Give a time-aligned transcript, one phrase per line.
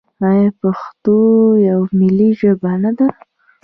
[0.27, 1.15] آیا پښتو
[1.69, 3.07] یوه ملي ژبه نه ده؟